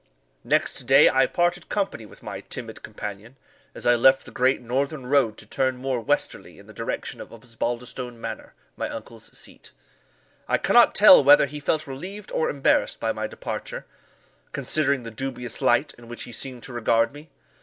[0.43, 3.35] Next day I parted company with my timid companion,
[3.75, 7.29] as I left the great northern road to turn more westerly in the direction of
[7.31, 9.73] Osbaldistone Manor, my uncle's seat.
[10.47, 13.85] I cannot tell whether he felt relieved or embarrassed by my departure,
[14.53, 17.29] considering the dubious light in which he seemed to regard me.